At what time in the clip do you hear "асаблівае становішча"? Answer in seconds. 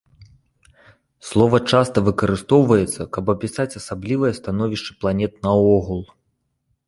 3.81-4.91